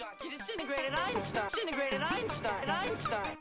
[0.00, 0.30] Einstein.
[0.30, 1.48] You disintegrated Einstein.
[1.48, 2.70] Disintegrated Einstein.
[2.70, 3.36] Einstein.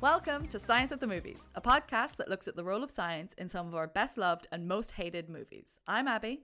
[0.00, 3.32] Welcome to Science at the Movies, a podcast that looks at the role of science
[3.34, 5.78] in some of our best loved and most hated movies.
[5.86, 6.42] I'm Abby.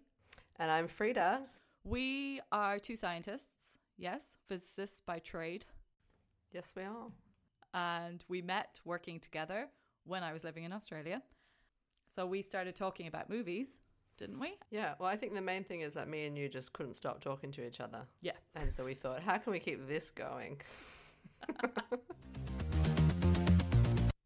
[0.59, 1.43] And I'm Frida.
[1.85, 5.67] We are two scientists, yes, physicists by trade,
[6.53, 7.13] Yes, we are.
[7.75, 9.69] And we met working together
[10.05, 11.23] when I was living in Australia.
[12.07, 13.79] So we started talking about movies,
[14.19, 14.55] didn't we?
[14.71, 17.21] Yeah, well, I think the main thing is that me and you just couldn't stop
[17.21, 18.01] talking to each other.
[18.21, 18.33] Yeah.
[18.57, 20.61] And so we thought, how can we keep this going?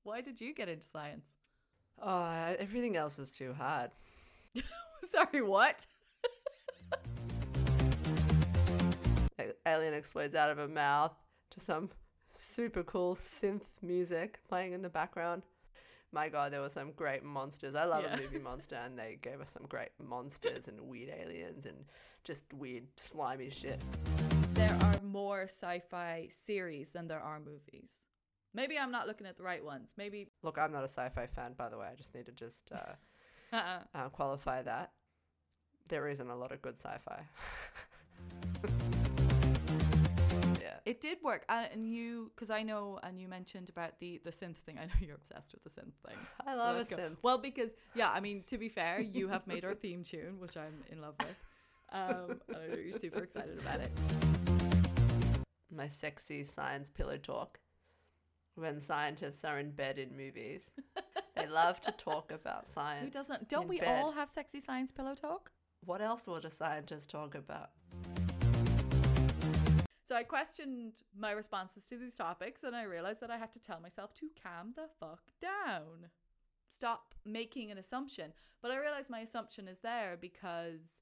[0.02, 1.36] Why did you get into science?
[2.00, 3.90] Oh, everything else was too hard.
[5.10, 5.86] Sorry, what?
[9.66, 11.14] Alien explodes out of her mouth
[11.50, 11.90] to some
[12.36, 15.42] super cool synth music playing in the background.
[16.12, 17.74] My god, there were some great monsters.
[17.74, 18.14] I love Yeah.
[18.14, 21.84] a movie monster, and they gave us some great monsters and weird aliens and
[22.22, 23.82] just weird, slimy shit.
[24.54, 28.06] There are more sci fi series than there are movies.
[28.52, 29.94] Maybe I'm not looking at the right ones.
[29.96, 30.28] Maybe.
[30.44, 31.88] Look, I'm not a sci-fi fan, by the way.
[31.90, 33.56] I just need to just uh,
[33.94, 34.92] uh, qualify that.
[35.88, 37.24] There isn't a lot of good sci-fi.
[40.64, 40.76] yeah.
[40.86, 44.30] It did work, and, and you, because I know, and you mentioned about the the
[44.30, 44.78] synth thing.
[44.82, 46.16] I know you're obsessed with the synth thing.
[46.46, 47.02] I love Let's a go.
[47.02, 47.16] synth.
[47.22, 50.56] Well, because yeah, I mean, to be fair, you have made our theme tune, which
[50.56, 51.36] I'm in love with.
[51.92, 53.92] Um, and I know you're super excited about it.
[55.70, 57.58] My sexy science pillow talk.
[58.56, 60.72] When scientists are in bed in movies,
[61.34, 63.04] they love to talk about science.
[63.04, 63.48] Who doesn't?
[63.48, 64.00] Don't we bed.
[64.00, 65.50] all have sexy science pillow talk?
[65.84, 67.70] What else would a scientist talk about?
[70.04, 73.62] So I questioned my responses to these topics, and I realized that I had to
[73.62, 76.10] tell myself to calm the fuck down.
[76.68, 78.34] Stop making an assumption.
[78.60, 81.00] But I realized my assumption is there because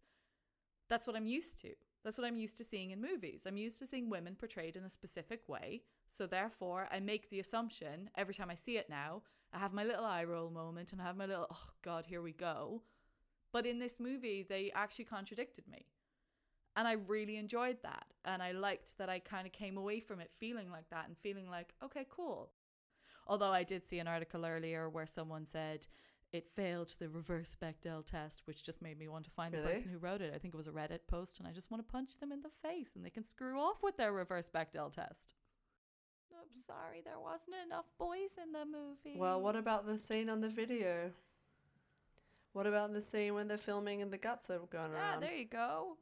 [0.88, 1.70] that's what I'm used to.
[2.04, 3.44] That's what I'm used to seeing in movies.
[3.44, 5.82] I'm used to seeing women portrayed in a specific way.
[6.08, 9.22] So therefore, I make the assumption every time I see it now.
[9.52, 12.22] I have my little eye roll moment and I have my little, oh God, here
[12.22, 12.82] we go.
[13.52, 15.86] But in this movie, they actually contradicted me.
[16.76, 18.06] And I really enjoyed that.
[18.24, 21.16] And I liked that I kind of came away from it feeling like that and
[21.18, 22.50] feeling like, okay, cool.
[23.26, 25.86] Although I did see an article earlier where someone said
[26.32, 29.90] it failed the reverse Bechdel test, which just made me want to find the person
[29.90, 30.32] who wrote it.
[30.34, 32.40] I think it was a Reddit post, and I just want to punch them in
[32.40, 35.34] the face and they can screw off with their reverse Bechdel test.
[36.34, 39.18] I'm sorry, there wasn't enough boys in the movie.
[39.18, 41.10] Well, what about the scene on the video?
[42.52, 45.22] What about the scene when they're filming and the guts are going Yeah, around?
[45.22, 45.96] there you go.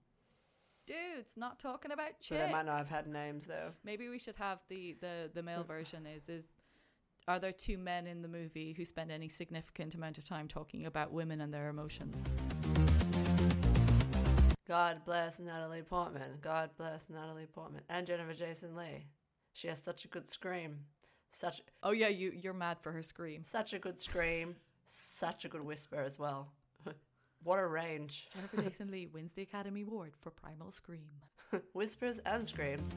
[0.91, 2.28] Dudes, not talking about chicks.
[2.28, 3.71] So they might not have had names though.
[3.84, 6.51] Maybe we should have the the the male version is is
[7.28, 10.87] are there two men in the movie who spend any significant amount of time talking
[10.87, 12.25] about women and their emotions?
[14.67, 16.39] God bless Natalie Portman.
[16.41, 19.07] God bless Natalie Portman and Jennifer Jason Leigh.
[19.53, 20.78] She has such a good scream.
[21.31, 23.45] Such Oh yeah, you you're mad for her scream.
[23.45, 24.57] such a good scream.
[24.87, 26.49] Such a good whisper as well.
[27.43, 28.28] What a range.
[28.34, 31.09] Jennifer Jason Leigh wins the Academy Award for Primal Scream.
[31.73, 32.93] Whispers and screams.